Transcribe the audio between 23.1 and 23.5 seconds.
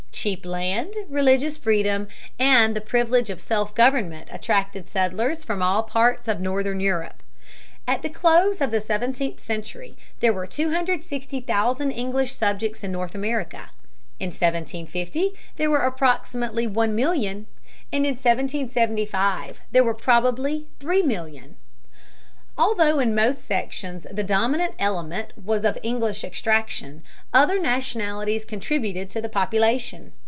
most